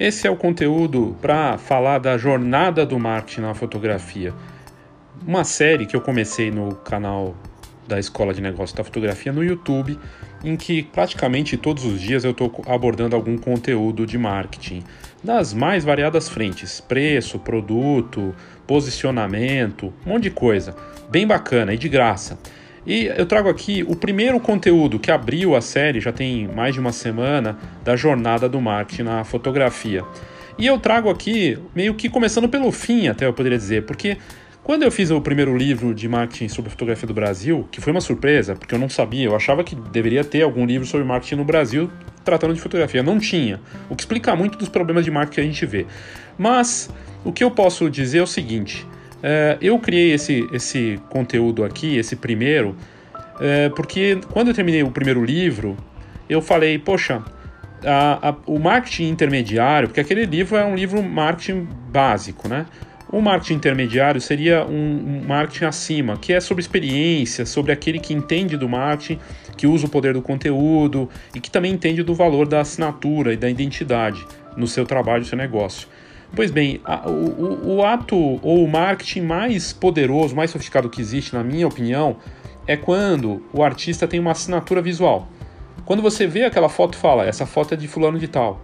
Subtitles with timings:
[0.00, 4.32] Esse é o conteúdo para falar da jornada do marketing na fotografia.
[5.26, 7.36] Uma série que eu comecei no canal
[7.86, 9.98] da Escola de Negócios da Fotografia no YouTube,
[10.42, 14.82] em que praticamente todos os dias eu estou abordando algum conteúdo de marketing
[15.22, 18.34] das mais variadas frentes: preço, produto,
[18.66, 20.74] posicionamento, um monte de coisa.
[21.10, 22.38] Bem bacana e de graça.
[22.86, 26.80] E eu trago aqui o primeiro conteúdo que abriu a série, já tem mais de
[26.80, 30.02] uma semana, da jornada do marketing na fotografia.
[30.58, 34.16] E eu trago aqui, meio que começando pelo fim, até eu poderia dizer, porque
[34.62, 38.00] quando eu fiz o primeiro livro de marketing sobre fotografia do Brasil, que foi uma
[38.00, 41.44] surpresa, porque eu não sabia, eu achava que deveria ter algum livro sobre marketing no
[41.44, 41.90] Brasil
[42.24, 43.02] tratando de fotografia.
[43.02, 45.86] Não tinha, o que explica muito dos problemas de marketing que a gente vê.
[46.38, 46.90] Mas
[47.24, 48.86] o que eu posso dizer é o seguinte:
[49.22, 52.76] é, eu criei esse, esse conteúdo aqui, esse primeiro,
[53.40, 55.76] é, porque quando eu terminei o primeiro livro,
[56.28, 57.22] eu falei, poxa,
[57.84, 62.66] a, a, o marketing intermediário, porque aquele livro é um livro marketing básico, né?
[63.12, 68.14] O marketing intermediário seria um, um, marketing acima, que é sobre experiência, sobre aquele que
[68.14, 69.18] entende do marketing,
[69.56, 73.36] que usa o poder do conteúdo e que também entende do valor da assinatura e
[73.36, 74.24] da identidade
[74.56, 75.88] no seu trabalho, no seu negócio.
[76.34, 81.34] Pois bem, a, o, o ato ou o marketing mais poderoso, mais sofisticado que existe,
[81.34, 82.16] na minha opinião,
[82.66, 85.28] é quando o artista tem uma assinatura visual.
[85.84, 88.60] Quando você vê aquela foto, fala: essa foto é de fulano de tal.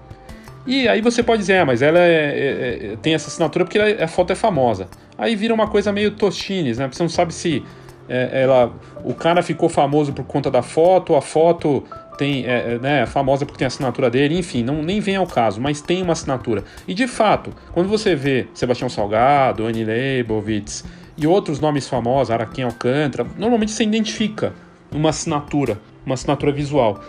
[0.66, 3.78] E aí você pode dizer, ah, mas ela é, é, é, tem essa assinatura porque
[3.78, 4.88] ela, a foto é famosa.
[5.16, 6.88] Aí vira uma coisa meio tostines, né?
[6.90, 7.62] Você não sabe se
[8.08, 8.72] é, ela,
[9.04, 11.84] o cara ficou famoso por conta da foto, a foto
[12.16, 15.16] tem, é, é, né, é famosa porque tem a assinatura dele, enfim, não, nem vem
[15.16, 16.64] ao caso, mas tem uma assinatura.
[16.86, 20.84] E de fato, quando você vê Sebastião Salgado, Annie Leibovitz
[21.16, 24.52] e outros nomes famosos, Araquém Alcântara, normalmente você identifica
[24.90, 27.00] uma assinatura, uma assinatura visual.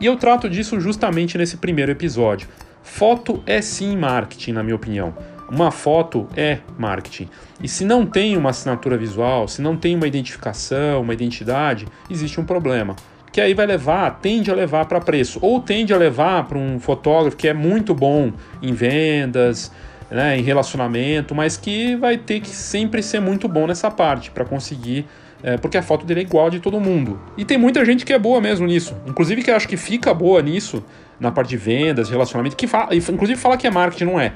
[0.00, 2.48] E eu trato disso justamente nesse primeiro episódio.
[2.82, 5.14] Foto é sim marketing, na minha opinião.
[5.50, 7.28] Uma foto é marketing.
[7.62, 12.40] E se não tem uma assinatura visual, se não tem uma identificação, uma identidade, existe
[12.40, 12.94] um problema
[13.36, 16.80] que aí vai levar, tende a levar para preço, ou tende a levar para um
[16.80, 18.32] fotógrafo que é muito bom
[18.62, 19.70] em vendas,
[20.10, 24.42] né, em relacionamento, mas que vai ter que sempre ser muito bom nessa parte para
[24.42, 25.06] conseguir,
[25.42, 27.20] é, porque a foto dele é igual de todo mundo.
[27.36, 30.40] E tem muita gente que é boa mesmo nisso, inclusive que acho que fica boa
[30.40, 30.82] nisso,
[31.20, 34.32] na parte de vendas, relacionamento, que fala, inclusive fala que é marketing, não é.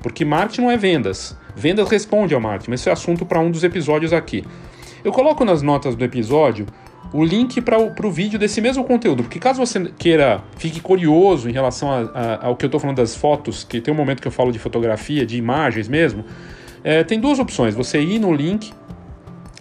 [0.00, 1.36] Porque marketing não é vendas.
[1.56, 4.44] Vendas responde ao marketing, mas isso é assunto para um dos episódios aqui.
[5.02, 6.66] Eu coloco nas notas do episódio
[7.14, 11.52] o link para o vídeo desse mesmo conteúdo, porque caso você queira, fique curioso em
[11.52, 14.26] relação a, a, ao que eu estou falando das fotos, que tem um momento que
[14.26, 16.24] eu falo de fotografia, de imagens mesmo,
[16.82, 18.72] é, tem duas opções: você ir no link,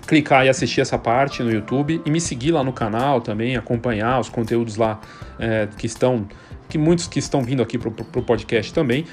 [0.08, 4.20] clicar e assistir essa parte no YouTube e me seguir lá no canal também, acompanhar
[4.20, 5.00] os conteúdos lá
[5.38, 6.28] é, que estão,
[6.68, 9.06] que muitos que estão vindo aqui para o podcast também,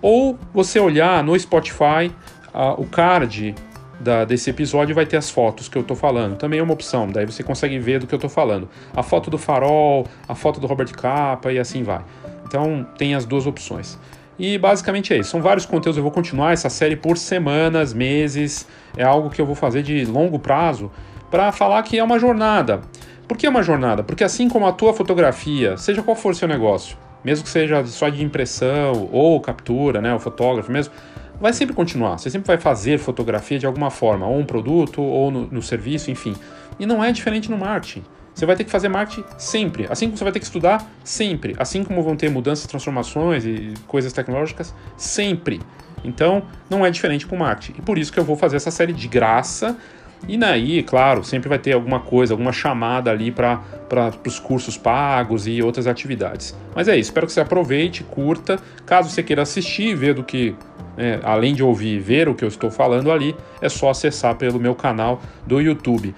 [0.00, 2.10] ou você olhar no Spotify
[2.54, 3.54] a, o card
[4.02, 6.36] da, desse episódio vai ter as fotos que eu tô falando.
[6.36, 8.68] Também é uma opção, daí você consegue ver do que eu tô falando.
[8.94, 12.02] A foto do farol, a foto do Robert Capa e assim vai.
[12.46, 13.98] Então tem as duas opções.
[14.38, 15.30] E basicamente é isso.
[15.30, 15.96] São vários conteúdos.
[15.96, 18.66] Eu vou continuar essa série por semanas, meses.
[18.96, 20.90] É algo que eu vou fazer de longo prazo
[21.30, 22.80] para falar que é uma jornada.
[23.28, 24.02] Por que é uma jornada?
[24.02, 27.84] Porque assim como a tua fotografia, seja qual for o seu negócio, mesmo que seja
[27.86, 30.92] só de impressão ou captura, né, o fotógrafo mesmo,
[31.40, 32.18] vai sempre continuar.
[32.18, 36.10] Você sempre vai fazer fotografia de alguma forma, ou um produto, ou no, no serviço,
[36.10, 36.34] enfim.
[36.78, 38.02] E não é diferente no marketing.
[38.34, 41.54] Você vai ter que fazer marketing sempre, assim como você vai ter que estudar sempre,
[41.58, 45.60] assim como vão ter mudanças, transformações e coisas tecnológicas sempre.
[46.02, 47.78] Então, não é diferente com marketing.
[47.78, 49.76] E por isso que eu vou fazer essa série de graça
[50.28, 53.60] e daí, claro, sempre vai ter alguma coisa, alguma chamada ali para
[54.26, 56.56] os cursos pagos e outras atividades.
[56.74, 58.58] Mas é isso, espero que você aproveite, curta.
[58.86, 60.54] Caso você queira assistir, ver do que,
[60.96, 64.60] é, além de ouvir ver o que eu estou falando ali, é só acessar pelo
[64.60, 66.14] meu canal do YouTube.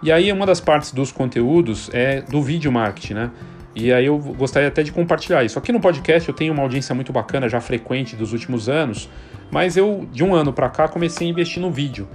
[0.00, 3.30] E aí, uma das partes dos conteúdos é do vídeo marketing, né?
[3.74, 5.58] E aí eu gostaria até de compartilhar isso.
[5.58, 9.08] Aqui no podcast eu tenho uma audiência muito bacana, já frequente dos últimos anos,
[9.50, 12.08] mas eu, de um ano para cá, comecei a investir no vídeo.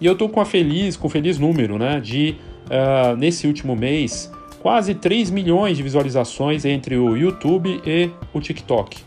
[0.00, 2.36] E eu estou com a feliz, com feliz número, né, de
[2.66, 4.30] uh, nesse último mês
[4.60, 8.98] quase 3 milhões de visualizações entre o YouTube e o TikTok.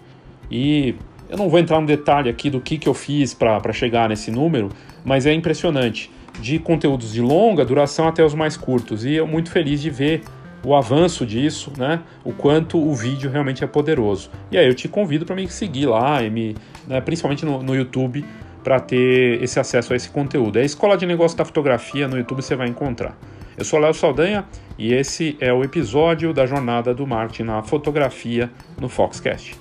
[0.49, 0.95] E
[1.29, 4.31] eu não vou entrar no detalhe aqui do que, que eu fiz para chegar nesse
[4.31, 4.69] número,
[5.03, 6.09] mas é impressionante.
[6.39, 9.05] De conteúdos de longa duração até os mais curtos.
[9.05, 10.23] E eu muito feliz de ver
[10.63, 12.01] o avanço disso, né?
[12.23, 14.29] O quanto o vídeo realmente é poderoso.
[14.51, 16.55] E aí eu te convido para me seguir lá, e me,
[16.87, 18.23] né, principalmente no, no YouTube,
[18.63, 20.57] para ter esse acesso a esse conteúdo.
[20.57, 23.17] É a Escola de negócios da Fotografia no YouTube você vai encontrar.
[23.57, 24.45] Eu sou Léo Saldanha
[24.77, 28.49] e esse é o episódio da jornada do Martin na fotografia
[28.79, 29.59] no Foxcast.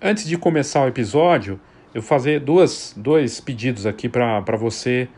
[0.00, 1.58] Antes de começar o episódio,
[1.92, 5.08] eu fazer duas, dois pedidos aqui para você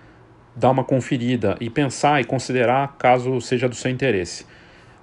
[0.56, 4.46] dar uma conferida e pensar e considerar caso seja do seu interesse.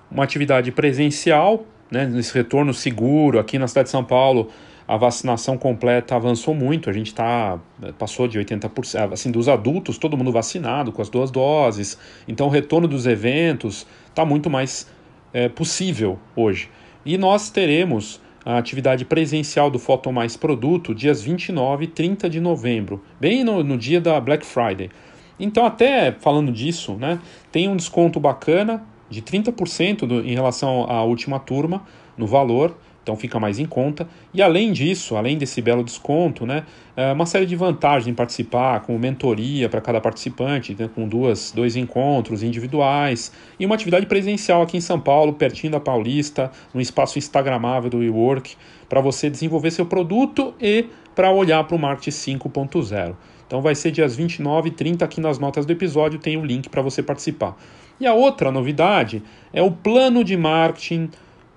[0.09, 4.49] Uma atividade presencial, né, nesse retorno seguro aqui na cidade de São Paulo,
[4.87, 7.59] a vacinação completa avançou muito, a gente tá,
[7.99, 12.49] passou de 80%, assim, dos adultos, todo mundo vacinado com as duas doses, então o
[12.49, 14.89] retorno dos eventos está muito mais
[15.33, 16.69] é, possível hoje.
[17.05, 22.39] E nós teremos a atividade presencial do Foto Mais Produto dias 29 e 30 de
[22.39, 24.89] novembro, bem no, no dia da Black Friday.
[25.37, 27.19] Então, até falando disso, né,
[27.51, 31.83] tem um desconto bacana de 30% do, em relação à última turma
[32.17, 32.75] no valor
[33.07, 34.05] então fica mais em conta.
[34.33, 38.81] E além disso, além desse belo desconto, né, é uma série de vantagens em participar,
[38.81, 44.61] com mentoria para cada participante, né, com duas, dois encontros individuais e uma atividade presencial
[44.61, 48.57] aqui em São Paulo, pertinho da Paulista, no espaço instagramável do WeWork,
[48.89, 53.15] para você desenvolver seu produto e para olhar para o marketing 5.0.
[53.47, 56.45] Então vai ser dias 29 e 30 aqui nas notas do episódio, tem o um
[56.45, 57.55] link para você participar.
[57.99, 61.09] E a outra novidade é o plano de marketing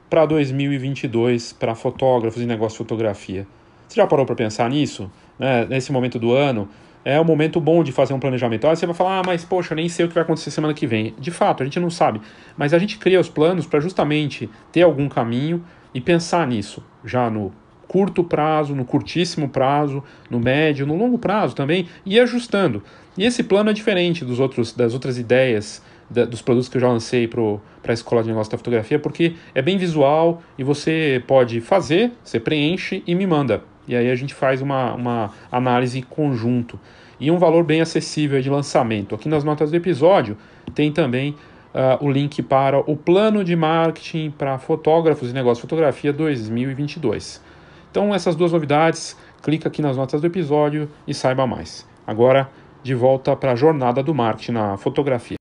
[0.08, 3.46] para 2022 para fotógrafos e negócio de fotografia.
[3.86, 5.10] Você já parou para pensar nisso?
[5.38, 5.66] Né?
[5.66, 6.68] Nesse momento do ano,
[7.04, 8.66] é um momento bom de fazer um planejamento.
[8.66, 10.72] Aí você vai falar, ah, mas poxa, eu nem sei o que vai acontecer semana
[10.72, 11.14] que vem.
[11.18, 12.20] De fato, a gente não sabe.
[12.56, 17.28] Mas a gente cria os planos para justamente ter algum caminho e pensar nisso, já
[17.28, 17.52] no
[17.86, 22.82] curto prazo, no curtíssimo prazo, no médio, no longo prazo também, e ajustando.
[23.18, 26.80] E esse plano é diferente dos outros, das outras ideias da, dos produtos que eu
[26.80, 31.22] já lancei para a escola de negócio da fotografia, porque é bem visual e você
[31.26, 33.62] pode fazer, você preenche e me manda.
[33.86, 36.78] E aí a gente faz uma, uma análise conjunto.
[37.18, 39.14] E um valor bem acessível de lançamento.
[39.14, 40.36] Aqui nas notas do episódio
[40.74, 41.34] tem também
[41.74, 47.42] uh, o link para o plano de marketing para fotógrafos e negócio de fotografia 2022.
[47.90, 51.86] Então, essas duas novidades, clica aqui nas notas do episódio e saiba mais.
[52.06, 52.48] Agora,
[52.82, 55.39] de volta para a jornada do marketing na fotografia.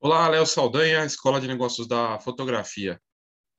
[0.00, 3.00] Olá, Léo Saldanha, Escola de Negócios da Fotografia.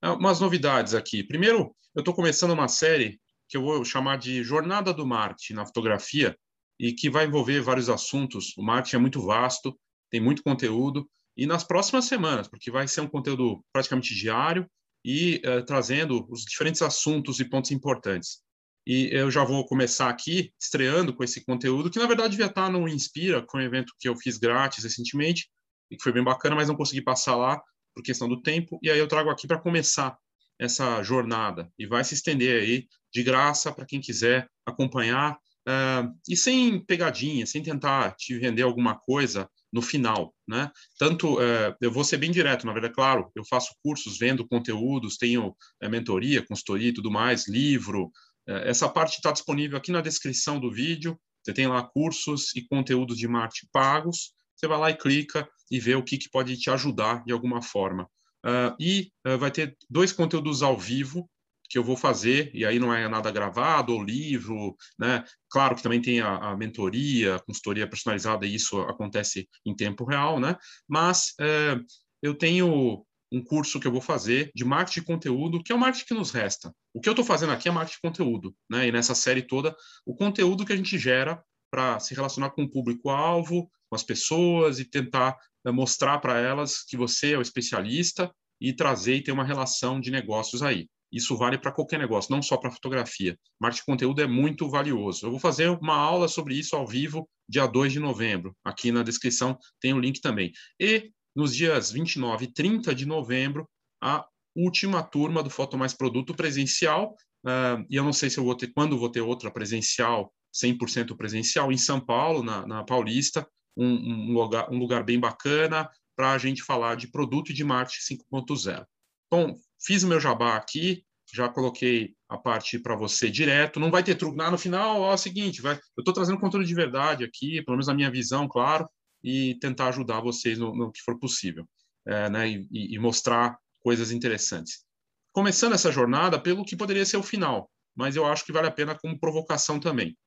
[0.01, 1.21] É, umas novidades aqui.
[1.21, 3.19] Primeiro, eu estou começando uma série
[3.49, 6.33] que eu vou chamar de Jornada do Marketing na Fotografia
[6.79, 8.57] e que vai envolver vários assuntos.
[8.57, 9.77] O marketing é muito vasto,
[10.09, 14.65] tem muito conteúdo e nas próximas semanas, porque vai ser um conteúdo praticamente diário
[15.03, 18.41] e uh, trazendo os diferentes assuntos e pontos importantes.
[18.87, 22.71] E eu já vou começar aqui estreando com esse conteúdo, que na verdade devia estar
[22.71, 25.49] no Inspira, com um evento que eu fiz grátis recentemente,
[25.89, 27.61] e que foi bem bacana, mas não consegui passar lá
[27.93, 28.79] por questão do tempo.
[28.81, 30.17] E aí eu trago aqui para começar
[30.59, 35.33] essa jornada e vai se estender aí de graça para quem quiser acompanhar
[35.67, 40.69] uh, e sem pegadinha, sem tentar te vender alguma coisa no final, né?
[40.97, 45.17] Tanto uh, eu vou ser bem direto, na verdade, claro, eu faço cursos, vendo conteúdos,
[45.17, 48.11] tenho uh, mentoria, consultoria e tudo mais, livro.
[48.47, 51.19] essa parte está disponível aqui na descrição do vídeo.
[51.41, 55.79] Você tem lá cursos e conteúdos de marketing pagos você vai lá e clica e
[55.79, 58.09] vê o que, que pode te ajudar de alguma forma.
[58.45, 61.29] Uh, e uh, vai ter dois conteúdos ao vivo
[61.69, 65.23] que eu vou fazer, e aí não é nada gravado ou livro, né?
[65.51, 70.03] Claro que também tem a, a mentoria, a consultoria personalizada, e isso acontece em tempo
[70.03, 70.57] real, né?
[70.87, 71.79] Mas uh,
[72.23, 75.79] eu tenho um curso que eu vou fazer de marketing de conteúdo, que é o
[75.79, 76.73] marketing que nos resta.
[76.91, 78.87] O que eu estou fazendo aqui é marketing de conteúdo, né?
[78.87, 81.39] E nessa série toda, o conteúdo que a gente gera
[81.69, 86.83] para se relacionar com o público-alvo, com as pessoas e tentar né, mostrar para elas
[86.83, 90.87] que você é o especialista e trazer e ter uma relação de negócios aí.
[91.11, 93.37] Isso vale para qualquer negócio, não só para fotografia.
[93.59, 95.25] Marketing de conteúdo é muito valioso.
[95.25, 98.55] Eu vou fazer uma aula sobre isso ao vivo, dia 2 de novembro.
[98.63, 100.51] Aqui na descrição tem o link também.
[100.79, 103.67] E nos dias 29 e 30 de novembro,
[104.01, 107.15] a última turma do Foto Mais Produto presencial.
[107.43, 111.15] Uh, e eu não sei se eu vou ter, quando vou ter outra presencial 100%
[111.15, 116.31] presencial, em São Paulo, na, na Paulista, um, um, lugar, um lugar bem bacana para
[116.31, 118.85] a gente falar de produto e de marketing 5.0.
[119.27, 123.79] Então, fiz o meu jabá aqui, já coloquei a parte para você direto.
[123.79, 124.41] Não vai ter truque.
[124.41, 127.61] Ah, no final, ó, é o seguinte, vai, eu estou trazendo conteúdo de verdade aqui,
[127.63, 128.87] pelo menos na minha visão, claro,
[129.23, 131.67] e tentar ajudar vocês no, no que for possível,
[132.05, 134.85] é, né, e, e, mostrar coisas interessantes.
[135.31, 138.71] Começando essa jornada pelo que poderia ser o final, mas eu acho que vale a
[138.71, 140.17] pena como provocação também.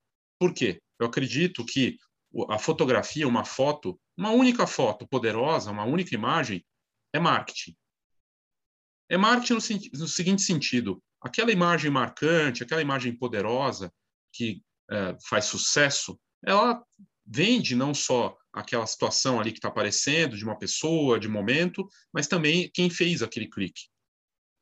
[0.43, 0.83] Por quê?
[0.99, 1.99] Eu acredito que
[2.49, 6.67] a fotografia, uma foto, uma única foto poderosa, uma única imagem,
[7.13, 7.77] é marketing.
[9.09, 13.95] É marketing no, no seguinte sentido: aquela imagem marcante, aquela imagem poderosa
[14.33, 16.85] que é, faz sucesso, ela
[17.25, 22.27] vende não só aquela situação ali que está aparecendo, de uma pessoa, de momento, mas
[22.27, 23.83] também quem fez aquele clique.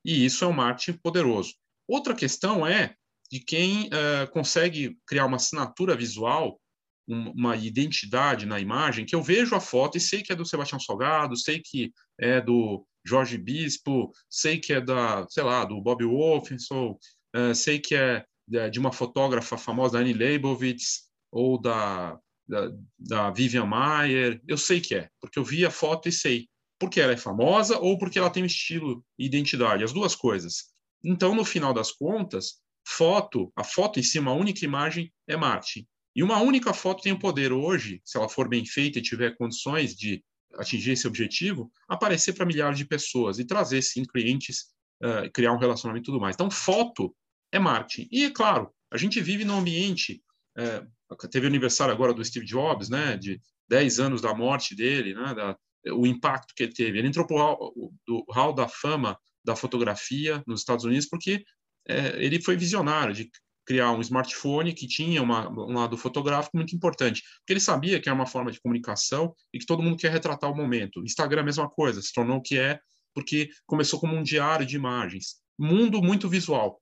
[0.05, 1.55] E isso é um marketing poderoso.
[1.89, 2.97] Outra questão é
[3.31, 6.61] de quem uh, consegue criar uma assinatura visual,
[7.09, 10.45] um, uma identidade na imagem, que eu vejo a foto e sei que é do
[10.45, 15.81] Sebastião Salgado, sei que é do Jorge Bispo, sei que é da, sei lá, do
[15.81, 16.99] Bob Wolfenson,
[17.37, 18.25] uh, sei que é
[18.69, 22.19] de uma fotógrafa famosa, Annie Leibovitz, ou da,
[22.49, 26.49] da, da Vivian Maier, eu sei que é, porque eu vi a foto e sei.
[26.79, 30.65] Porque ela é famosa ou porque ela tem estilo e identidade, as duas coisas.
[31.05, 32.55] Então, no final das contas,
[32.91, 35.87] foto, a foto em si, uma única imagem, é marketing.
[36.15, 39.37] E uma única foto tem o poder hoje, se ela for bem feita e tiver
[39.37, 44.67] condições de atingir esse objetivo, aparecer para milhares de pessoas e trazer, sim, clientes,
[45.03, 46.35] uh, criar um relacionamento e tudo mais.
[46.35, 47.15] Então, foto
[47.53, 48.09] é marketing.
[48.11, 50.21] E, é claro, a gente vive num ambiente.
[50.59, 50.85] É,
[51.31, 55.57] teve aniversário agora do Steve Jobs, né, de 10 anos da morte dele, né, da,
[55.93, 56.99] o impacto que ele teve.
[56.99, 61.45] Ele entrou para o hall da fama da fotografia nos Estados Unidos porque
[61.89, 63.31] é, ele foi visionário de
[63.67, 68.09] criar um smartphone que tinha uma, um lado fotográfico muito importante, porque ele sabia que
[68.09, 71.05] era uma forma de comunicação e que todo mundo quer retratar o momento.
[71.05, 72.81] Instagram é a mesma coisa, se tornou o que é
[73.15, 75.37] porque começou como um diário de imagens.
[75.59, 76.81] Mundo muito visual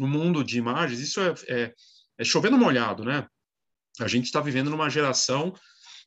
[0.00, 1.74] o mundo de imagens, isso é, é,
[2.18, 3.26] é chovendo molhado, né?
[4.00, 5.52] A gente está vivendo numa geração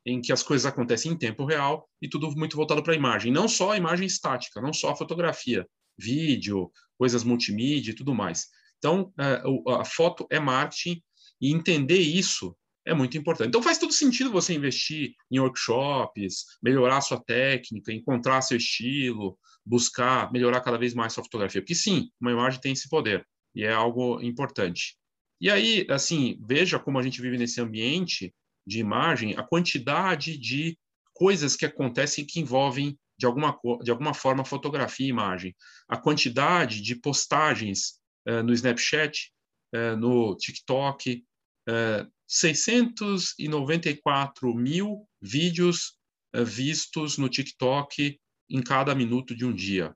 [0.06, 3.32] em que as coisas acontecem em tempo real e tudo muito voltado para a imagem.
[3.32, 5.68] Não só a imagem estática, não só a fotografia,
[5.98, 8.48] vídeo, coisas multimídia e tudo mais.
[8.78, 9.42] Então, é,
[9.80, 11.02] a foto é marketing
[11.42, 13.48] e entender isso é muito importante.
[13.48, 20.32] Então, faz todo sentido você investir em workshops, melhorar sua técnica, encontrar seu estilo, buscar
[20.32, 21.62] melhorar cada vez mais sua fotografia.
[21.62, 23.26] Porque, sim, uma imagem tem esse poder
[23.56, 24.98] e é algo importante.
[25.42, 28.34] E aí, assim, veja como a gente vive nesse ambiente
[28.66, 30.78] de imagem, a quantidade de
[31.14, 35.54] coisas que acontecem que envolvem de alguma, de alguma forma fotografia e imagem.
[35.88, 39.32] A quantidade de postagens uh, no Snapchat,
[39.74, 41.24] uh, no TikTok,
[41.68, 45.98] uh, eh, 694 mil vídeos
[46.46, 48.20] vistos no TikTok
[48.50, 49.96] em cada minuto de um dia.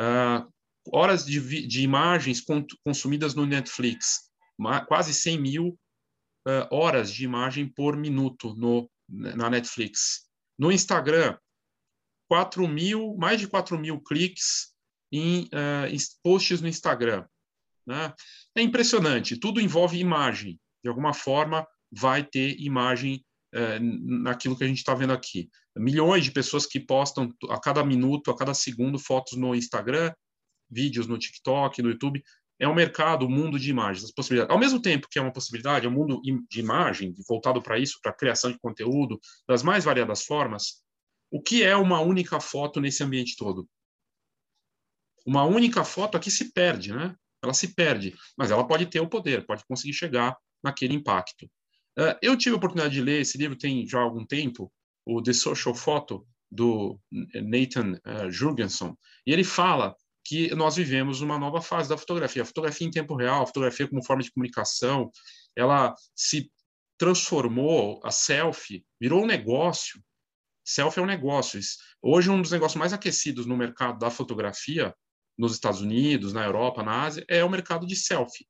[0.00, 0.50] Uh,
[0.90, 2.42] horas de, de imagens
[2.84, 4.30] consumidas no Netflix,
[4.88, 5.78] quase 100 mil
[6.70, 10.28] horas de imagem por minuto no, na Netflix.
[10.58, 11.38] No Instagram,
[12.32, 14.68] 4 mil, mais de 4 mil cliques
[15.12, 17.26] em, uh, posts no Instagram.
[17.86, 18.10] Né?
[18.56, 20.58] É impressionante, tudo envolve imagem.
[20.82, 23.22] De alguma forma, vai ter imagem
[23.54, 23.78] uh,
[24.22, 25.50] naquilo que a gente está vendo aqui.
[25.76, 30.10] Milhões de pessoas que postam a cada minuto, a cada segundo, fotos no Instagram,
[30.70, 32.22] vídeos no TikTok, no YouTube,
[32.58, 34.54] é um mercado, um mundo de imagens, as possibilidades.
[34.54, 37.98] Ao mesmo tempo que é uma possibilidade, é um mundo de imagem voltado para isso,
[38.00, 40.82] para a criação de conteúdo, das mais variadas formas.
[41.32, 43.66] O que é uma única foto nesse ambiente todo?
[45.24, 47.16] Uma única foto aqui se perde, né?
[47.42, 51.46] Ela se perde, mas ela pode ter o poder, pode conseguir chegar naquele impacto.
[51.98, 54.70] Uh, eu tive a oportunidade de ler esse livro tem já algum tempo,
[55.06, 58.94] o The Social Photo, do Nathan uh, Jurgenson,
[59.26, 62.42] e ele fala que nós vivemos uma nova fase da fotografia.
[62.42, 65.10] A fotografia em tempo real, a fotografia como forma de comunicação,
[65.56, 66.52] ela se
[66.98, 69.98] transformou, a selfie virou um negócio.
[70.64, 71.60] Selfie é um negócio.
[72.00, 74.94] Hoje, um dos negócios mais aquecidos no mercado da fotografia,
[75.36, 78.46] nos Estados Unidos, na Europa, na Ásia, é o mercado de selfie.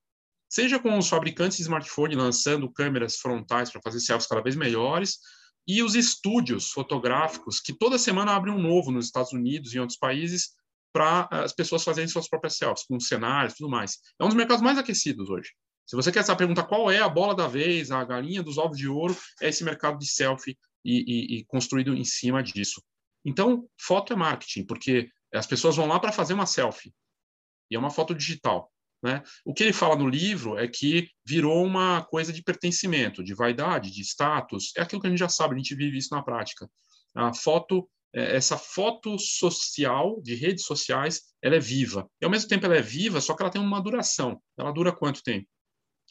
[0.48, 5.18] Seja com os fabricantes de smartphone lançando câmeras frontais para fazer selfies cada vez melhores,
[5.66, 9.80] e os estúdios fotográficos, que toda semana abrem um novo nos Estados Unidos e em
[9.80, 10.50] outros países,
[10.92, 13.98] para eh, as pessoas fazerem suas próprias selfies, com cenários e tudo mais.
[14.20, 15.52] É um dos mercados mais aquecidos hoje.
[15.86, 18.78] Se você quer saber perguntar qual é a bola da vez, a galinha dos ovos
[18.78, 22.82] de ouro, é esse mercado de selfie e, e, e construído em cima disso.
[23.24, 26.92] Então, foto é marketing, porque as pessoas vão lá para fazer uma selfie.
[27.70, 28.70] E é uma foto digital.
[29.02, 29.22] Né?
[29.44, 33.90] O que ele fala no livro é que virou uma coisa de pertencimento, de vaidade,
[33.90, 34.72] de status.
[34.76, 36.68] É aquilo que a gente já sabe, a gente vive isso na prática.
[37.14, 42.48] A foto é, essa foto social de redes sociais ela é viva e ao mesmo
[42.48, 45.48] tempo ela é viva só que ela tem uma duração ela dura quanto tempo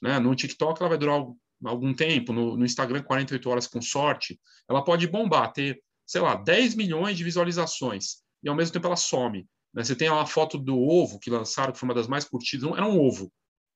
[0.02, 0.20] né?
[0.20, 1.24] no TikTok ela vai durar
[1.64, 4.40] algum tempo no, no, Instagram 48 horas com sorte
[4.70, 8.96] ela pode bombar ter sei lá 10 milhões de visualizações e ao mesmo tempo ela
[8.96, 9.84] some né?
[9.84, 12.88] você tem uma foto do ovo que lançaram que foi uma das mais curtidas era
[12.88, 13.32] um ovo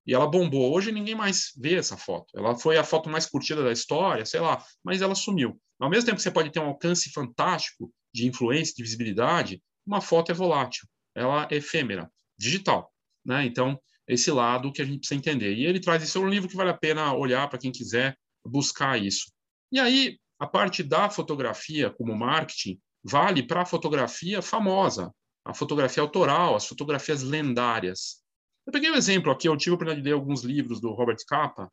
[0.05, 0.73] e ela bombou.
[0.73, 2.27] Hoje ninguém mais vê essa foto.
[2.37, 5.59] Ela foi a foto mais curtida da história, sei lá, mas ela sumiu.
[5.79, 10.01] Ao mesmo tempo que você pode ter um alcance fantástico de influência, de visibilidade, uma
[10.01, 12.93] foto é volátil, ela é efêmera, digital.
[13.25, 13.45] Né?
[13.45, 15.53] Então, esse lado que a gente precisa entender.
[15.55, 18.17] E ele traz isso é um livro que vale a pena olhar para quem quiser
[18.45, 19.31] buscar isso.
[19.71, 25.11] E aí, a parte da fotografia como marketing vale para a fotografia famosa,
[25.43, 28.23] a fotografia autoral, as fotografias lendárias.
[28.65, 31.17] Eu peguei um exemplo aqui, eu tive a oportunidade de ler alguns livros do Robert
[31.27, 31.71] Capa.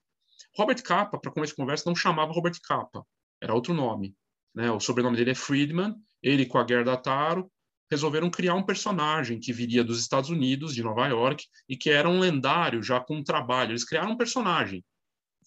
[0.57, 3.05] Robert Capa, para começo de conversa, não chamava Robert Capa,
[3.41, 4.15] era outro nome.
[4.55, 4.71] Né?
[4.71, 7.51] O sobrenome dele é Friedman, ele com a Gerda Taro
[7.93, 12.09] resolveram criar um personagem que viria dos Estados Unidos, de Nova York, e que era
[12.09, 13.73] um lendário já com um trabalho.
[13.73, 14.83] Eles criaram um personagem,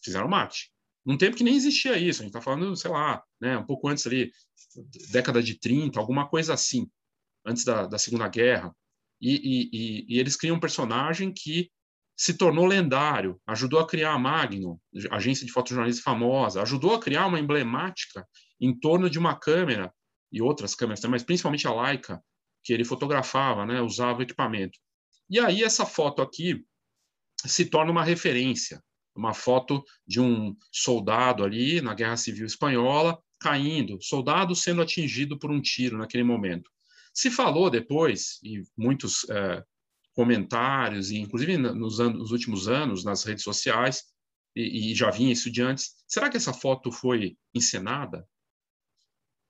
[0.03, 0.71] fizeram mate.
[1.03, 3.87] Num tempo que nem existia isso, a gente está falando, sei lá, né, um pouco
[3.87, 4.31] antes ali,
[5.11, 6.87] década de 30, alguma coisa assim,
[7.45, 8.75] antes da, da Segunda Guerra.
[9.19, 11.71] E, e, e, eles criam um personagem que
[12.17, 14.77] se tornou lendário, ajudou a criar a Magnum,
[15.11, 18.25] agência de fotojornalismo famosa, ajudou a criar uma emblemática
[18.59, 19.91] em torno de uma câmera
[20.31, 22.21] e outras câmeras também, mas principalmente a Leica,
[22.65, 24.79] que ele fotografava, né, usava equipamento.
[25.29, 26.65] E aí essa foto aqui
[27.45, 28.83] se torna uma referência,
[29.15, 35.51] uma foto de um soldado ali na Guerra Civil Espanhola caindo, soldado sendo atingido por
[35.51, 36.69] um tiro naquele momento.
[37.13, 39.63] Se falou depois, e muitos é,
[40.13, 44.03] comentários, e inclusive nos, anos, nos, últimos anos, nas redes sociais,
[44.55, 48.27] e, e já vinha isso de antes, será que essa foto foi encenada?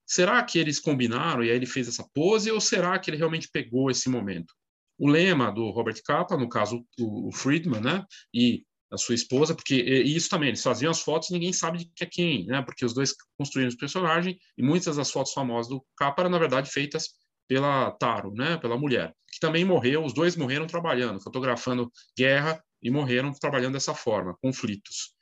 [0.05, 3.49] Será que eles combinaram e aí ele fez essa pose, ou será que ele realmente
[3.51, 4.53] pegou esse momento?
[4.97, 9.75] O lema do Robert Capa, no caso o Friedman, né, e a sua esposa, porque
[9.75, 12.85] isso também, eles faziam as fotos e ninguém sabe de que é quem, né, porque
[12.85, 16.69] os dois construíram os personagens e muitas das fotos famosas do Capa eram, na verdade,
[16.69, 17.09] feitas
[17.47, 22.89] pela Taro, né, pela mulher, que também morreu, os dois morreram trabalhando, fotografando guerra e
[22.89, 25.13] morreram trabalhando dessa forma, conflitos.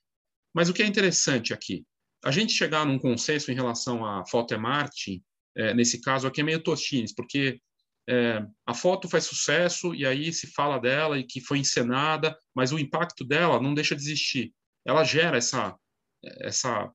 [0.53, 1.83] Mas o que é interessante aqui,
[2.23, 5.21] a gente chegar num consenso em relação à foto é marketing,
[5.55, 7.59] é, nesse caso aqui é meio tostines, porque
[8.09, 12.71] é, a foto faz sucesso e aí se fala dela e que foi encenada, mas
[12.71, 14.53] o impacto dela não deixa de existir.
[14.85, 15.75] Ela gera essa,
[16.41, 16.91] essa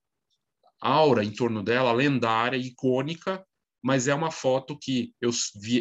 [0.80, 3.44] aura em torno dela, lendária, icônica,
[3.82, 5.30] mas é uma foto que eu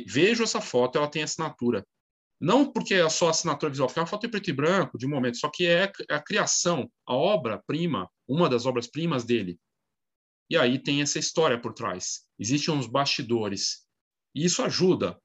[0.06, 1.86] vejo essa foto, ela tem assinatura.
[2.40, 5.06] Não porque é só assinatura visual, porque é uma foto em preto e branco, de
[5.06, 9.60] um momento, só que é a criação, a obra-prima, uma das obras-primas dele.
[10.50, 12.22] E aí tem essa história por trás.
[12.40, 13.86] Existem uns bastidores.
[14.34, 15.20] E isso ajuda.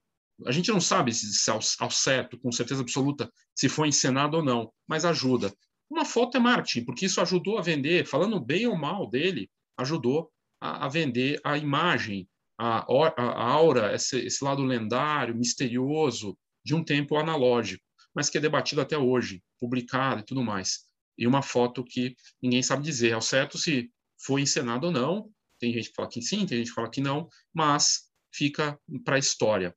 [0.46, 4.44] A gente não sabe se ao, ao certo, com certeza absoluta, se foi encenado ou
[4.44, 5.54] não, mas ajuda.
[5.88, 10.32] Uma foto é marketing, porque isso ajudou a vender, falando bem ou mal dele, ajudou
[10.60, 12.26] a, a vender a imagem,
[12.58, 18.38] a, a, a aura, esse, esse lado lendário, misterioso, de um tempo analógico, mas que
[18.38, 20.80] é debatido até hoje, publicado e tudo mais.
[21.16, 25.30] E uma foto que ninguém sabe dizer ao certo se foi encenado ou não.
[25.58, 29.16] Tem gente que fala que sim, tem gente que fala que não, mas fica para
[29.16, 29.74] a história.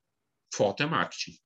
[0.54, 1.38] Foto é marketing.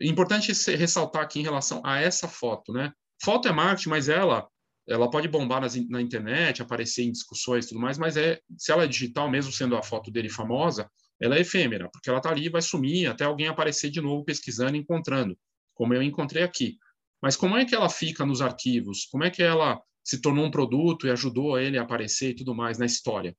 [0.00, 2.92] Importante ressaltar aqui em relação a essa foto, né?
[3.22, 4.48] Foto é marketing, mas ela
[4.86, 8.70] ela pode bombar nas, na internet, aparecer em discussões e tudo mais, mas é se
[8.70, 12.30] ela é digital, mesmo sendo a foto dele famosa, ela é efêmera, porque ela está
[12.30, 15.38] ali vai sumir até alguém aparecer de novo pesquisando encontrando,
[15.72, 16.78] como eu encontrei aqui.
[17.22, 19.06] Mas como é que ela fica nos arquivos?
[19.06, 22.54] Como é que ela se tornou um produto e ajudou ele a aparecer e tudo
[22.54, 23.36] mais na história?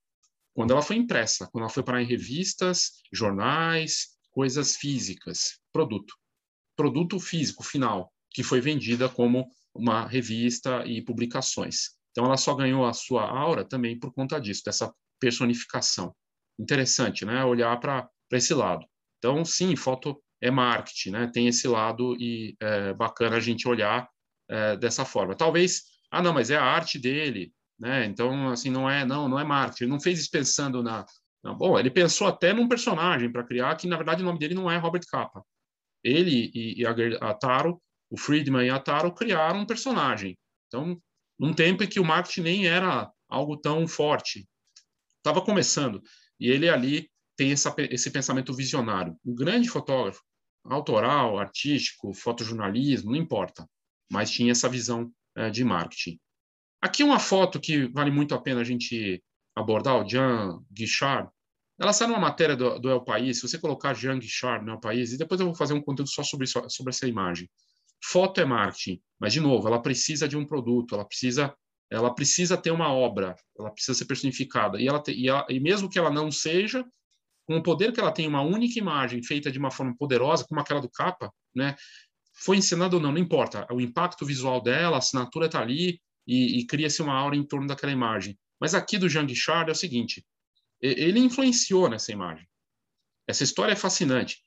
[0.53, 6.15] Quando ela foi impressa, quando ela foi para em revistas, jornais, coisas físicas, produto.
[6.75, 11.91] Produto físico final, que foi vendida como uma revista e publicações.
[12.11, 16.15] Então ela só ganhou a sua aura também por conta disso, dessa personificação
[16.59, 17.43] interessante, né?
[17.43, 18.85] Olhar para esse lado.
[19.17, 21.31] Então, sim, foto é marketing, né?
[21.33, 24.07] Tem esse lado e é bacana a gente olhar
[24.49, 25.35] é, dessa forma.
[25.35, 28.05] Talvez, ah, não, mas é a arte dele, né?
[28.05, 29.85] Então, assim, não é, não, não é marketing.
[29.85, 31.05] Ele não fez isso pensando na,
[31.43, 34.55] na bom, ele pensou até num personagem para criar que na verdade o nome dele
[34.55, 35.43] não é Robert Capa.
[36.03, 36.91] Ele e, e a,
[37.29, 40.37] a Taro, o Friedman e a Taro criaram um personagem.
[40.67, 40.99] Então,
[41.39, 44.47] num tempo em que o marketing nem era algo tão forte,
[45.17, 46.01] estava começando.
[46.39, 49.17] E ele ali tem essa, esse pensamento visionário.
[49.25, 50.21] Um grande fotógrafo,
[50.63, 53.67] autoral, artístico, fotojornalismo, não importa,
[54.11, 56.19] mas tinha essa visão é, de marketing.
[56.81, 59.23] Aqui uma foto que vale muito a pena a gente
[59.55, 61.29] abordar, o Jean Guichard.
[61.79, 64.79] Ela sai numa matéria do, do El País, se você colocar Jean Guichard no El
[64.79, 67.49] País, e depois eu vou fazer um conteúdo só sobre, sobre essa imagem.
[68.03, 71.55] Foto é marketing, mas, de novo, ela precisa de um produto, ela precisa
[71.89, 74.79] ela precisa ter uma obra, ela precisa ser personificada.
[74.81, 76.85] E, ela, te, e, ela, e mesmo que ela não seja,
[77.45, 80.59] com o poder que ela tem uma única imagem feita de uma forma poderosa, como
[80.59, 81.75] aquela do capa, né?
[82.33, 83.65] Foi ensinado ou não, não importa.
[83.71, 87.67] O impacto visual dela, a assinatura está ali e, e cria-se uma aura em torno
[87.67, 88.37] daquela imagem.
[88.59, 90.25] Mas aqui do Jean Guichard é o seguinte:
[90.81, 92.47] ele influenciou nessa imagem.
[93.27, 94.43] Essa história é fascinante.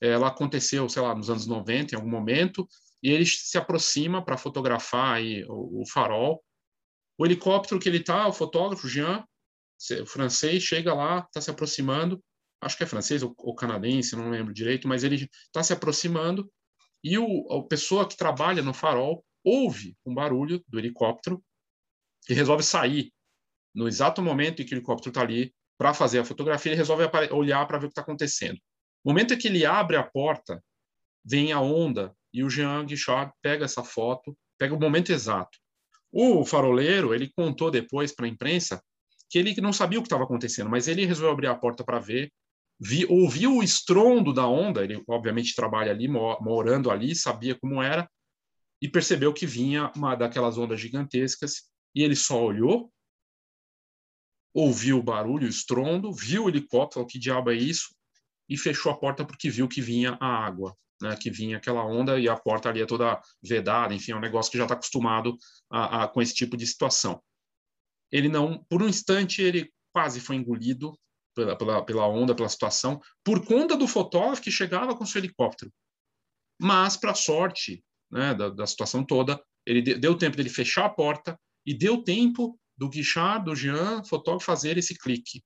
[0.00, 2.66] Ela aconteceu, sei lá, nos anos 90, em algum momento,
[3.02, 6.42] e ele se aproxima para fotografar aí o, o farol
[7.18, 9.24] o helicóptero que ele está, o fotógrafo Jean,
[10.06, 12.22] francês chega lá, está se aproximando,
[12.60, 16.50] acho que é francês ou, ou canadense, não lembro direito, mas ele está se aproximando
[17.02, 21.42] e o, a pessoa que trabalha no farol ouve um barulho do helicóptero
[22.28, 23.12] e resolve sair
[23.74, 27.04] no exato momento em que o helicóptero está ali para fazer a fotografia, ele resolve
[27.32, 28.58] olhar para ver o que está acontecendo.
[29.04, 30.64] No momento em que ele abre a porta,
[31.22, 35.58] vem a onda e o Jean Guichard pega essa foto, pega o momento exato.
[36.18, 38.82] O faroleiro, ele contou depois para a imprensa
[39.28, 41.98] que ele não sabia o que estava acontecendo, mas ele resolveu abrir a porta para
[41.98, 42.32] ver,
[42.80, 48.10] vi, ouviu o estrondo da onda, ele obviamente trabalha ali, morando ali, sabia como era,
[48.80, 52.90] e percebeu que vinha uma daquelas ondas gigantescas, e ele só olhou,
[54.54, 57.94] ouviu o barulho, o estrondo, viu o helicóptero, o que diabo é isso,
[58.48, 62.18] e fechou a porta porque viu que vinha a água, né, que vinha aquela onda
[62.18, 65.36] e a porta ali é toda vedada, enfim, é um negócio que já está acostumado
[65.70, 67.22] a, a, com esse tipo de situação.
[68.10, 70.96] Ele não, por um instante, ele quase foi engolido
[71.34, 75.72] pela, pela, pela onda, pela situação, por conta do fotógrafo que chegava com seu helicóptero.
[76.60, 80.90] Mas, para sorte né, da, da, situação toda, ele de, deu tempo dele fechar a
[80.90, 85.42] porta e deu tempo do Guichard, do Jean, fotógrafo, fazer esse clique.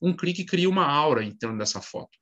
[0.00, 2.18] Um clique cria uma aura em torno dessa foto.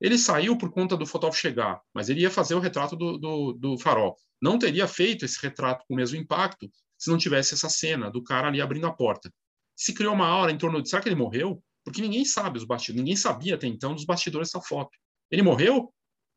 [0.00, 3.52] Ele saiu por conta do fotógrafo chegar, mas ele ia fazer o retrato do, do,
[3.52, 4.16] do, farol.
[4.40, 8.22] Não teria feito esse retrato com o mesmo impacto se não tivesse essa cena do
[8.22, 9.30] cara ali abrindo a porta.
[9.76, 11.62] Se criou uma aura em torno de será que ele morreu?
[11.84, 14.90] Porque ninguém sabe os bastidores, ninguém sabia até então dos bastidores dessa foto.
[15.30, 15.92] Ele morreu?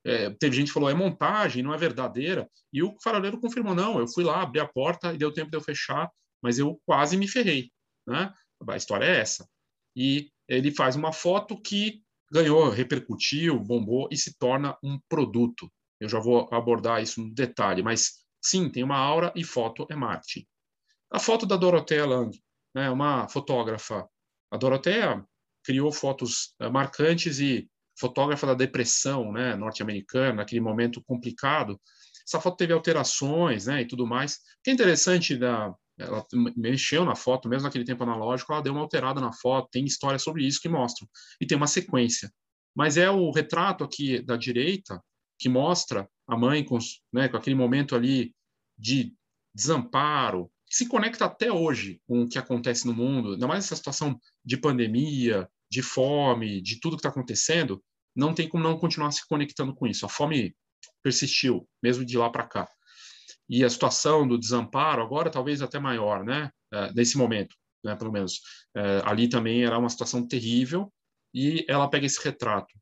[0.05, 2.49] É, teve gente que falou é montagem, não é verdadeira.
[2.71, 3.99] E o faroleiro confirmou não.
[3.99, 6.09] Eu fui lá, abri a porta e deu tempo de eu fechar,
[6.41, 7.71] mas eu quase me ferrei.
[8.05, 8.33] Né?
[8.67, 9.47] A história é essa.
[9.95, 12.01] E ele faz uma foto que
[12.33, 15.71] ganhou, repercutiu, bombou e se torna um produto.
[15.99, 19.95] Eu já vou abordar isso no detalhe, mas sim, tem uma aura e foto é
[19.95, 20.47] marketing.
[21.11, 22.35] A foto da Dorothea Lang,
[22.73, 24.09] né, uma fotógrafa.
[24.49, 25.23] A Dorothea
[25.63, 27.69] criou fotos uh, marcantes e
[27.99, 31.79] fotógrafa da depressão né, norte-americana, naquele momento complicado.
[32.27, 34.33] Essa foto teve alterações né, e tudo mais.
[34.33, 36.25] O que é interessante da, ela
[36.55, 40.23] mexeu na foto, mesmo naquele tempo analógico, ela deu uma alterada na foto, tem histórias
[40.23, 41.07] sobre isso que mostram,
[41.39, 42.31] e tem uma sequência.
[42.75, 45.01] Mas é o retrato aqui da direita
[45.37, 46.79] que mostra a mãe com,
[47.11, 48.33] né, com aquele momento ali
[48.77, 49.13] de
[49.53, 53.75] desamparo, que se conecta até hoje com o que acontece no mundo, ainda mais essa
[53.75, 57.83] situação de pandemia, de fome, de tudo que está acontecendo,
[58.15, 60.05] não tem como não continuar se conectando com isso.
[60.05, 60.55] A fome
[61.03, 62.67] persistiu, mesmo de lá para cá
[63.53, 66.49] e a situação do desamparo agora talvez até maior, né?
[66.73, 67.95] É, nesse momento, né?
[67.95, 68.41] Pelo menos
[68.75, 70.91] é, ali também era uma situação terrível
[71.31, 72.73] e ela pega esse retrato.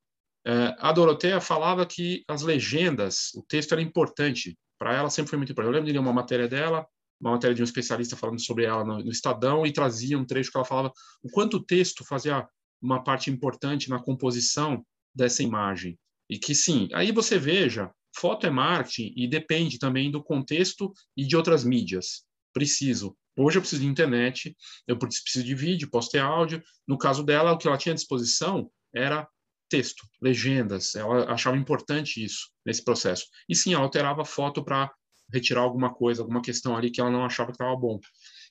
[0.47, 5.37] É, a Doroteia falava que as legendas, o texto era importante para ela, sempre foi
[5.37, 5.73] muito importante.
[5.73, 6.87] Eu lembro de ler uma matéria dela,
[7.19, 10.49] uma matéria de um especialista falando sobre ela no, no Estadão e trazia um trecho
[10.49, 12.47] que ela falava o quanto o texto fazia
[12.81, 15.99] uma parte importante na composição dessa imagem.
[16.29, 21.25] E que sim, aí você veja Foto é marketing e depende também do contexto e
[21.25, 22.23] de outras mídias.
[22.53, 23.15] Preciso.
[23.37, 24.55] Hoje eu preciso de internet,
[24.87, 26.61] eu preciso de vídeo, posso ter áudio.
[26.87, 29.27] No caso dela, o que ela tinha à disposição era
[29.69, 30.95] texto, legendas.
[30.95, 33.25] Ela achava importante isso nesse processo.
[33.47, 34.93] E sim, ela alterava foto para
[35.33, 37.97] retirar alguma coisa, alguma questão ali que ela não achava que estava bom,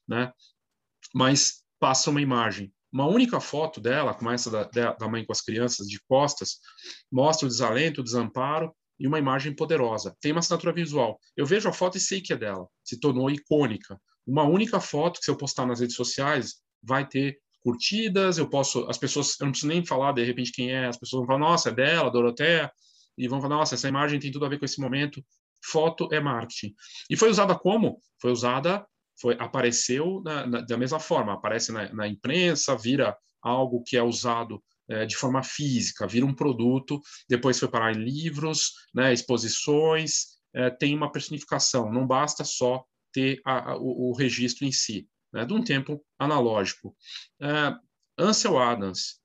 [0.09, 0.33] né?
[1.15, 2.73] Mas passa uma imagem.
[2.91, 6.57] Uma única foto dela, como essa da, da mãe com as crianças de costas,
[7.13, 10.15] mostra o desalento, o desamparo e uma imagem poderosa.
[10.21, 11.19] Tem uma assinatura visual.
[11.35, 12.69] Eu vejo a foto e sei que é dela.
[12.85, 13.99] Se tornou icônica.
[14.27, 18.87] Uma única foto que se eu postar nas redes sociais vai ter curtidas, eu posso,
[18.89, 21.39] as pessoas, eu não preciso nem falar de repente quem é, as pessoas vão falar,
[21.39, 22.71] nossa, é dela, Doroteia,
[23.17, 25.25] e vão falar, nossa, essa imagem tem tudo a ver com esse momento.
[25.65, 26.75] Foto é marketing.
[27.09, 28.01] E foi usada como?
[28.21, 28.87] Foi usada,
[29.19, 34.03] foi apareceu na, na, da mesma forma, aparece na, na imprensa, vira algo que é
[34.03, 40.41] usado é, de forma física, vira um produto, depois foi parar em livros, né, exposições,
[40.53, 45.09] é, tem uma personificação, não basta só ter a, a, o, o, registro em si,
[45.33, 46.95] né, de um tempo analógico.
[47.41, 47.75] É,
[48.19, 49.21] Ansel Adams.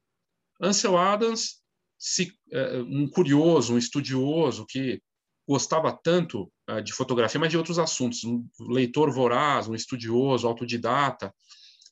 [0.62, 1.62] Ansel Adams,
[1.97, 5.01] se, é, um curioso, um estudioso que
[5.47, 11.34] gostava tanto é, de fotografia, mas de outros assuntos, um leitor voraz, um estudioso, autodidata.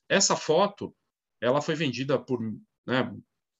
[0.08, 0.94] Essa foto,
[1.40, 2.40] ela foi vendida por
[2.86, 3.12] né,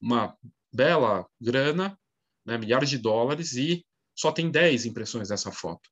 [0.05, 0.37] uma
[0.71, 1.99] bela grana,
[2.45, 5.89] né, milhares de dólares, e só tem 10 impressões dessa foto.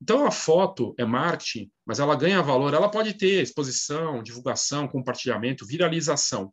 [0.00, 2.74] Então, a foto é marketing, mas ela ganha valor.
[2.74, 6.52] Ela pode ter exposição, divulgação, compartilhamento, viralização,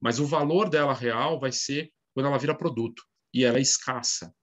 [0.00, 4.34] mas o valor dela real vai ser quando ela vira produto e ela é escassa.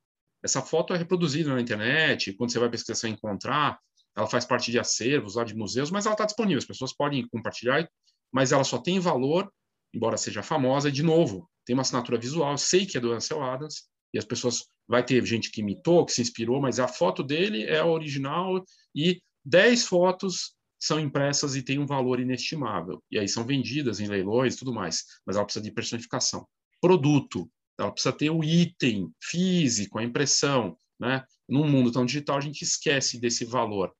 [0.42, 3.78] Essa foto é reproduzida na internet, quando você vai pesquisar, você encontrar.
[4.16, 6.60] Ela faz parte de acervos lá de museus, mas ela está disponível.
[6.60, 7.88] As pessoas podem compartilhar,
[8.32, 9.52] mas ela só tem valor
[9.94, 13.84] embora seja famosa, de novo, tem uma assinatura visual, sei que é do Ansel Adams,
[14.14, 17.64] e as pessoas, vai ter gente que imitou, que se inspirou, mas a foto dele
[17.64, 18.64] é a original,
[18.96, 23.04] e 10 fotos são impressas e têm um valor inestimável.
[23.12, 26.48] E aí são vendidas em leilões e tudo mais, mas ela precisa de personificação.
[26.80, 30.78] Produto, ela precisa ter o item físico, a impressão.
[30.98, 31.24] Né?
[31.50, 33.94] Num mundo tão digital, a gente esquece desse valor.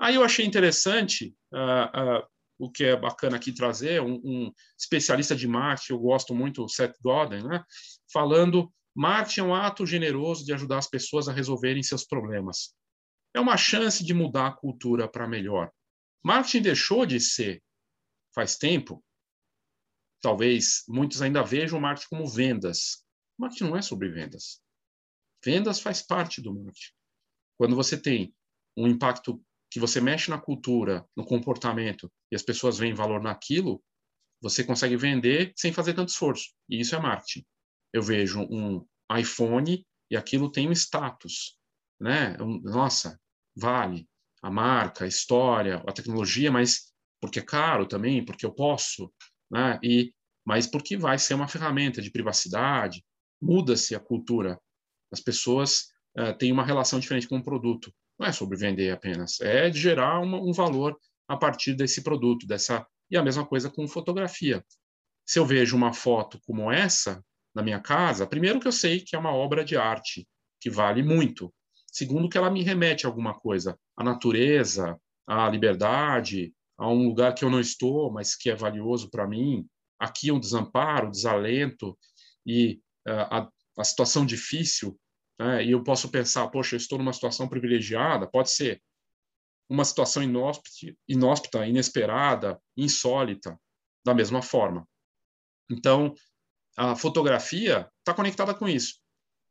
[0.00, 2.26] Aí eu achei interessante uh, uh,
[2.58, 6.96] o que é bacana aqui trazer, um, um, especialista de marketing, eu gosto muito, Seth
[7.02, 7.62] Godin, né?
[8.12, 12.74] falando marketing é um ato generoso de ajudar as pessoas a resolverem seus problemas.
[13.34, 15.70] É uma chance de mudar a cultura para melhor.
[16.22, 17.62] Marketing deixou de ser,
[18.32, 19.04] faz tempo,
[20.20, 23.04] talvez muitos ainda vejam marketing como vendas.
[23.36, 24.62] Marketing não é sobre vendas.
[25.44, 26.92] Vendas faz parte do marketing.
[27.58, 28.34] Quando você tem
[28.76, 33.82] um impacto que você mexe na cultura, no comportamento, e as pessoas veem valor naquilo,
[34.40, 36.52] você consegue vender sem fazer tanto esforço.
[36.70, 37.44] E isso é marketing.
[37.92, 38.86] Eu vejo um
[39.18, 41.58] iPhone e aquilo tem um status,
[42.00, 42.36] né?
[42.62, 43.18] Nossa,
[43.56, 44.08] vale
[44.40, 49.12] a marca, a história, a tecnologia, mas porque é caro também, porque eu posso,
[49.50, 49.80] né?
[49.82, 50.14] E
[50.46, 53.04] mas porque vai ser uma ferramenta de privacidade,
[53.42, 54.56] muda-se a cultura.
[55.10, 57.92] As pessoas uh, têm uma relação diferente com o produto.
[58.18, 60.96] Não é sobre vender apenas, é gerar uma, um valor
[61.28, 64.64] a partir desse produto, dessa e a mesma coisa com fotografia.
[65.26, 67.22] Se eu vejo uma foto como essa
[67.54, 70.26] na minha casa, primeiro que eu sei que é uma obra de arte
[70.60, 71.52] que vale muito.
[71.92, 77.34] Segundo, que ela me remete a alguma coisa, à natureza, à liberdade, a um lugar
[77.34, 79.66] que eu não estou, mas que é valioso para mim.
[79.98, 81.96] Aqui um desamparo, desalento
[82.44, 83.48] e uh, a,
[83.78, 84.98] a, situação difícil.
[85.38, 85.64] Né?
[85.64, 88.28] E eu posso pensar, poxa, eu estou numa situação privilegiada.
[88.28, 88.82] Pode ser
[89.68, 93.58] uma situação inóspita, inóspita inesperada, insólita,
[94.04, 94.86] da mesma forma.
[95.70, 96.14] Então,
[96.76, 98.96] a fotografia está conectada com isso.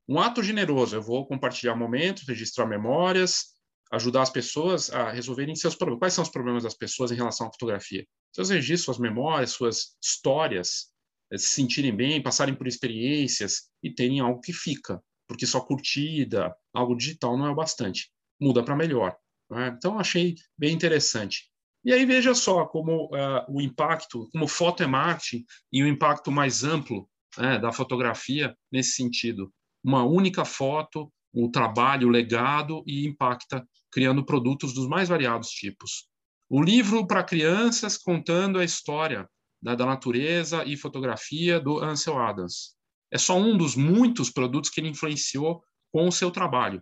[0.08, 3.54] Um ato generoso, eu vou compartilhar momentos, registrar memórias,
[3.92, 6.00] ajudar as pessoas a resolverem seus problemas.
[6.00, 8.06] Quais são os problemas das pessoas em relação à fotografia?
[8.34, 10.92] Seus registros, suas memórias, suas histórias,
[11.32, 15.02] eh, se sentirem bem, passarem por experiências e terem algo que fica,
[15.34, 18.12] porque só curtida, algo digital não é o bastante.
[18.40, 19.18] Muda para melhor.
[19.50, 19.74] Né?
[19.76, 21.50] Então, achei bem interessante.
[21.84, 26.32] E aí veja só como uh, o impacto, como foto é marketing e o impacto
[26.32, 29.52] mais amplo né, da fotografia nesse sentido
[29.84, 36.08] uma única foto, o trabalho, o legado e impacta criando produtos dos mais variados tipos.
[36.50, 39.28] O livro para crianças contando a história
[39.62, 42.76] né, da natureza e fotografia do Ansel Adams.
[43.14, 46.82] É só um dos muitos produtos que ele influenciou com o seu trabalho,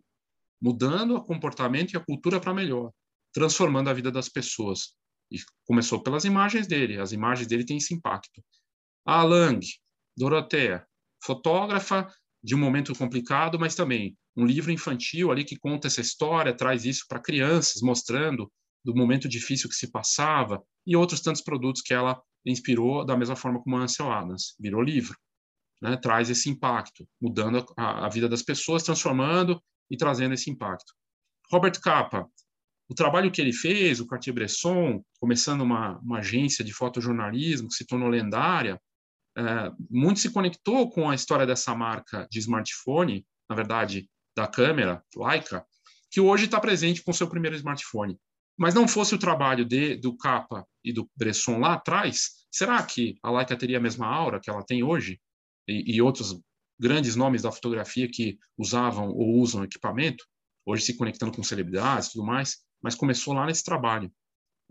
[0.61, 2.89] mudando o comportamento e a cultura para melhor,
[3.33, 4.93] transformando a vida das pessoas.
[5.29, 8.41] E começou pelas imagens dele, as imagens dele têm esse impacto.
[9.05, 9.59] A Lang,
[10.15, 10.87] Doroteia,
[11.21, 12.07] fotógrafa
[12.41, 16.85] de um momento complicado, mas também um livro infantil ali que conta essa história, traz
[16.85, 18.49] isso para crianças, mostrando
[18.85, 23.35] do momento difícil que se passava, e outros tantos produtos que ela inspirou da mesma
[23.35, 25.15] forma como a Ansel Adams, virou livro.
[25.81, 30.93] Né, traz esse impacto, mudando a, a, vida das pessoas, transformando e trazendo esse impacto.
[31.51, 32.27] Robert Capa,
[32.87, 37.87] o trabalho que ele fez, o Cartier-Bresson, começando uma, uma agência de fotojornalismo que se
[37.87, 38.79] tornou lendária,
[39.37, 45.03] é, muito se conectou com a história dessa marca de smartphone, na verdade, da câmera,
[45.15, 45.65] Leica,
[46.11, 48.19] que hoje está presente com seu primeiro smartphone.
[48.57, 53.15] Mas não fosse o trabalho de, do Capa e do Bresson lá atrás, será que
[53.23, 55.19] a Leica teria a mesma aura que ela tem hoje?
[55.71, 56.39] E, e outros
[56.79, 60.25] grandes nomes da fotografia que usavam ou usam equipamento,
[60.65, 64.11] hoje se conectando com celebridades e tudo mais, mas começou lá nesse trabalho.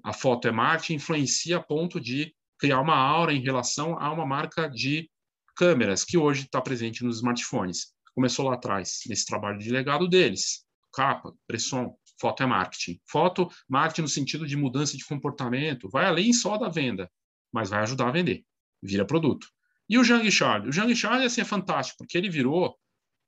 [0.02, 4.26] A foto é marketing, influencia a ponto de criar uma aura em relação a uma
[4.26, 5.08] marca de
[5.56, 7.92] câmeras que hoje está presente nos smartphones.
[8.14, 10.64] Começou lá atrás, nesse trabalho de legado deles.
[10.92, 13.00] Capa, Bresson, foto é marketing.
[13.08, 17.10] Foto, marketing no sentido de mudança de comportamento, vai além só da venda,
[17.52, 18.44] mas vai ajudar a vender,
[18.82, 19.46] vira produto.
[19.90, 20.68] E o Jean Charles?
[20.68, 22.76] O Jean Charles assim, é fantástico, porque ele virou,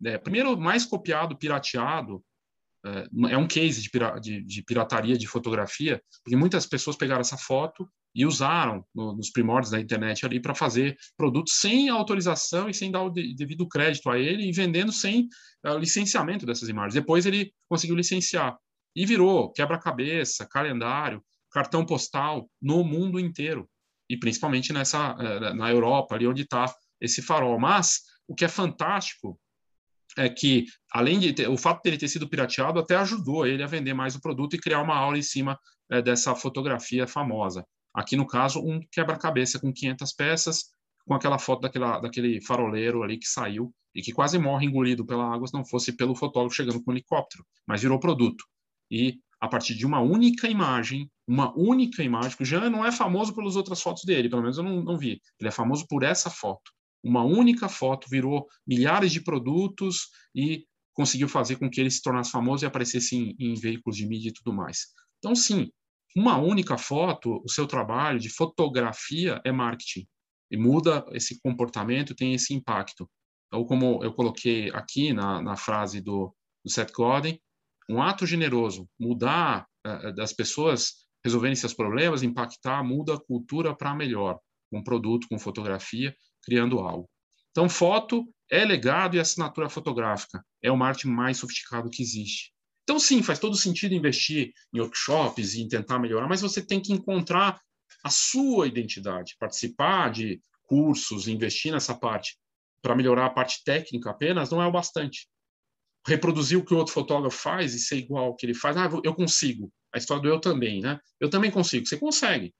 [0.00, 2.24] né, primeiro, mais copiado, pirateado,
[2.86, 7.36] é, é um case de, de, de, pirataria de fotografia, porque muitas pessoas pegaram essa
[7.36, 12.74] foto e usaram no, nos primórdios da internet ali para fazer produtos sem autorização e
[12.74, 15.28] sem dar o de, devido crédito a ele e vendendo sem
[15.66, 16.94] uh, licenciamento dessas imagens.
[16.94, 18.56] Depois ele conseguiu licenciar
[18.94, 23.68] e virou quebra-cabeça, calendário, cartão postal no mundo inteiro
[24.12, 26.66] e principalmente nessa uh, na Europa ali onde está
[27.00, 27.58] esse farol.
[27.58, 29.40] Mas o que é fantástico
[30.18, 33.66] é que, além de ter, o fato dele ter sido pirateado, até ajudou ele a
[33.66, 35.58] vender mais o produto e criar uma aula em cima
[35.90, 37.66] é, dessa fotografia famosa.
[37.94, 40.64] Aqui, no caso, um quebra-cabeça com 500 peças,
[41.06, 45.32] com aquela foto daquela, daquele faroleiro ali que saiu e que quase morre engolido pela
[45.32, 48.44] água se não fosse pelo fotógrafo chegando com o helicóptero, mas virou produto.
[48.90, 52.92] E a partir de uma única imagem, uma única imagem, que o Jean não é
[52.92, 55.20] famoso pelas outras fotos dele, pelo menos eu não, não vi.
[55.40, 56.70] Ele é famoso por essa foto.
[57.02, 62.30] Uma única foto virou milhares de produtos e conseguiu fazer com que ele se tornasse
[62.30, 64.86] famoso e aparecesse em, em veículos de mídia e tudo mais.
[65.18, 65.68] Então, sim,
[66.14, 70.06] uma única foto, o seu trabalho de fotografia é marketing.
[70.52, 73.10] E muda esse comportamento, tem esse impacto.
[73.48, 76.32] Então, como eu coloquei aqui na, na frase do,
[76.64, 77.40] do Seth Godin,
[77.88, 83.94] um ato generoso, mudar uh, das pessoas resolverem seus problemas, impactar, muda a cultura para
[83.94, 84.38] melhor,
[84.70, 87.08] com produto, com fotografia, criando algo.
[87.50, 90.44] Então, foto é legado e assinatura fotográfica.
[90.62, 92.52] É o marketing mais sofisticado que existe.
[92.82, 96.92] Então, sim, faz todo sentido investir em workshops e tentar melhorar, mas você tem que
[96.92, 97.60] encontrar
[98.02, 102.36] a sua identidade, participar de cursos, investir nessa parte
[102.82, 105.28] para melhorar a parte técnica apenas não é o bastante
[106.06, 108.76] reproduzir o que o outro fotógrafo faz e ser igual ao que ele faz.
[108.76, 109.72] Ah, eu consigo.
[109.94, 110.98] A história do eu também, né?
[111.20, 111.86] Eu também consigo.
[111.86, 112.52] Você consegue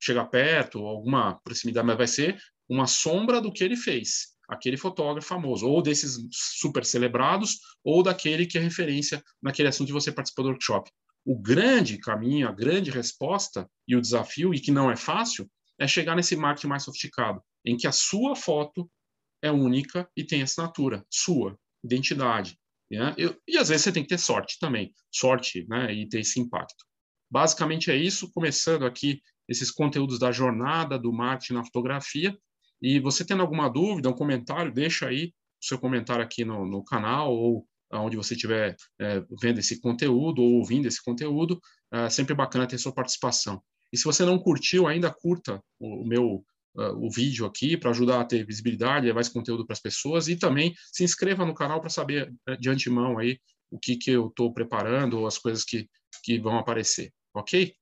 [0.00, 5.26] chegar perto, alguma proximidade, mas vai ser uma sombra do que ele fez, aquele fotógrafo
[5.26, 10.44] famoso, ou desses super celebrados, ou daquele que é referência naquele assunto que você participou
[10.44, 10.90] do workshop.
[11.24, 15.86] O grande caminho, a grande resposta e o desafio, e que não é fácil, é
[15.86, 18.88] chegar nesse marketing mais sofisticado, em que a sua foto
[19.42, 22.58] é única e tem assinatura sua, identidade.
[22.90, 23.14] Né?
[23.16, 25.92] Eu, e às vezes você tem que ter sorte também, sorte né?
[25.92, 26.84] e ter esse impacto.
[27.30, 32.36] Basicamente é isso, começando aqui esses conteúdos da jornada do marketing na fotografia.
[32.80, 36.84] E você tendo alguma dúvida, um comentário, deixa aí o seu comentário aqui no, no
[36.84, 41.60] canal ou onde você estiver é, vendo esse conteúdo ou ouvindo esse conteúdo.
[41.92, 43.62] É sempre bacana ter sua participação.
[43.92, 46.44] E se você não curtiu ainda, curta o, o meu
[46.96, 50.36] o vídeo aqui para ajudar a ter visibilidade, levar esse conteúdo para as pessoas e
[50.36, 53.38] também se inscreva no canal para saber uh, de antemão aí
[53.70, 55.88] o que, que eu estou preparando ou as coisas que,
[56.22, 57.74] que vão aparecer, ok?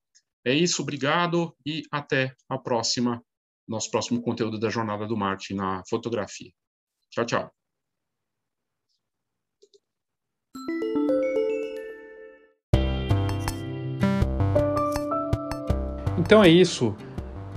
[0.44, 3.22] É isso, obrigado e até a próxima,
[3.66, 6.50] nosso próximo conteúdo da Jornada do Marketing na fotografia.
[7.10, 7.50] Tchau, tchau.
[16.18, 16.96] Então é isso.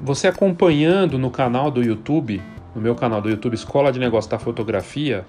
[0.07, 2.41] Você acompanhando no canal do YouTube,
[2.73, 5.25] no meu canal do YouTube Escola de Negócios da Fotografia,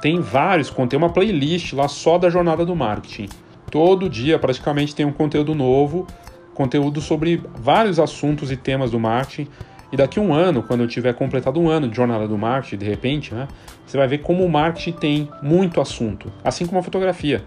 [0.00, 3.28] tem vários conteúdos, uma playlist lá só da jornada do marketing.
[3.72, 6.06] Todo dia praticamente tem um conteúdo novo,
[6.54, 9.50] conteúdo sobre vários assuntos e temas do marketing.
[9.90, 12.86] E daqui um ano, quando eu tiver completado um ano de jornada do marketing, de
[12.86, 13.48] repente, né,
[13.84, 17.44] você vai ver como o marketing tem muito assunto, assim como a fotografia.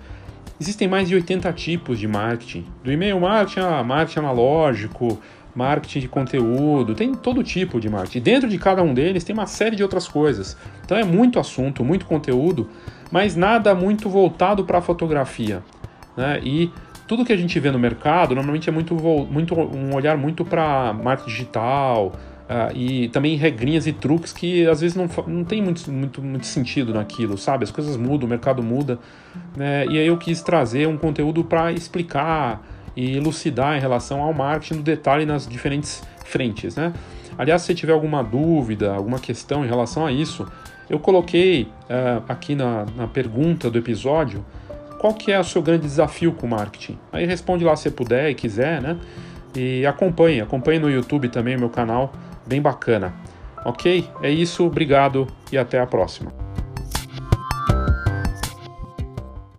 [0.60, 5.18] Existem mais de 80 tipos de marketing, do e-mail marketing a marketing analógico,
[5.58, 8.22] marketing de conteúdo, tem todo tipo de marketing.
[8.22, 10.56] Dentro de cada um deles tem uma série de outras coisas.
[10.86, 12.70] Então é muito assunto, muito conteúdo,
[13.12, 15.64] mas nada muito voltado para a fotografia.
[16.16, 16.40] Né?
[16.44, 16.72] E
[17.08, 20.94] tudo que a gente vê no mercado normalmente é muito, muito um olhar muito para
[20.94, 22.14] marketing digital.
[22.48, 26.46] Uh, e também regrinhas e truques que às vezes não, não tem muito, muito, muito
[26.46, 27.66] sentido naquilo, sabe?
[27.66, 29.00] As coisas mudam, o mercado muda.
[29.54, 29.86] Né?
[29.88, 32.66] E aí eu quis trazer um conteúdo para explicar
[32.98, 36.92] e elucidar em relação ao marketing no detalhe nas diferentes frentes, né?
[37.38, 40.52] Aliás, se tiver alguma dúvida, alguma questão em relação a isso,
[40.90, 44.44] eu coloquei uh, aqui na, na pergunta do episódio
[45.00, 46.98] qual que é o seu grande desafio com o marketing.
[47.12, 48.98] Aí responde lá se puder e quiser, né?
[49.56, 52.12] E acompanhe, acompanhe no YouTube também meu canal,
[52.48, 53.14] bem bacana.
[53.64, 54.10] Ok?
[54.24, 56.47] É isso, obrigado e até a próxima.